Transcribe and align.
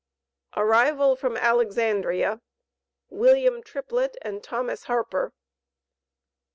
ARRIVAL 0.57 1.15
FROM 1.15 1.37
ALEXANDRIA. 1.37 2.41
WILLIAM 3.11 3.61
TRIPLETT 3.61 4.17
AND 4.23 4.41
THOMAS 4.43 4.85
HARPER. 4.85 5.31